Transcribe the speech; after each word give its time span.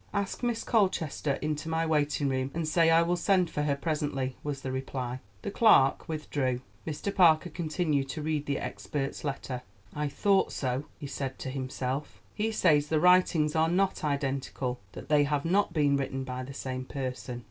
"Ask 0.15 0.41
Miss 0.41 0.63
Colchester 0.63 1.33
into 1.43 1.69
my 1.69 1.85
waiting 1.85 2.27
room, 2.27 2.49
and 2.55 2.67
say 2.67 2.89
I 2.89 3.03
will 3.03 3.15
send 3.15 3.51
for 3.51 3.61
her 3.61 3.75
presently," 3.75 4.35
was 4.43 4.61
the 4.63 4.71
reply. 4.71 5.19
The 5.43 5.51
clerk 5.51 6.09
withdrew. 6.09 6.61
Mr. 6.87 7.13
Parker 7.13 7.51
continued 7.51 8.09
to 8.09 8.23
read 8.23 8.47
the 8.47 8.57
expert's 8.57 9.23
letter. 9.23 9.61
"I 9.93 10.07
thought 10.07 10.51
so," 10.51 10.85
he 10.99 11.05
said 11.05 11.37
to 11.37 11.51
himself; 11.51 12.19
"he 12.33 12.51
says 12.51 12.87
the 12.87 12.99
writings 12.99 13.55
are 13.55 13.69
not 13.69 14.03
identical, 14.03 14.79
that 14.93 15.07
they 15.07 15.25
have 15.25 15.45
not 15.45 15.71
been 15.71 15.95
written 15.97 16.23
by 16.23 16.41
the 16.41 16.53
same 16.55 16.85
person. 16.85 17.39